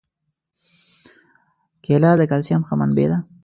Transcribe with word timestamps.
کېله 1.83 2.11
د 2.17 2.21
کلسیم 2.31 2.61
ښه 2.67 2.73
منبع 2.79 3.05
ده. 3.11 3.17